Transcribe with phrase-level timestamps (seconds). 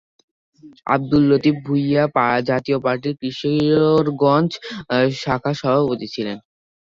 [0.87, 2.03] আব্দুল লতিফ ভূঁইয়া
[2.49, 4.51] জাতীয় পার্টির কিশোরগঞ্জ
[5.21, 6.37] শাখার সভাপতি ছিলেন।